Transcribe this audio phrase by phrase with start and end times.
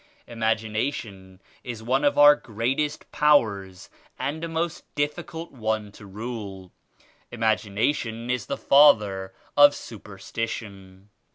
[0.25, 6.71] Imagination is one of our greatest powers and a most difficult one to rule.
[7.29, 11.09] Imagination is the father of superstition.